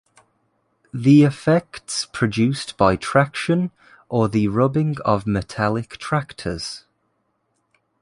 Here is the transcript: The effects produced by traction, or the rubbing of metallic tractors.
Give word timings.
The 0.91 1.21
effects 1.25 2.07
produced 2.11 2.75
by 2.75 2.95
traction, 2.95 3.69
or 4.09 4.27
the 4.29 4.47
rubbing 4.47 4.97
of 5.05 5.27
metallic 5.27 5.97
tractors. 5.99 6.85